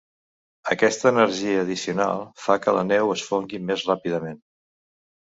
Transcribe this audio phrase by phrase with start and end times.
[0.75, 4.41] Aquesta energia addicional fa que la neu es fongui més ràpidament.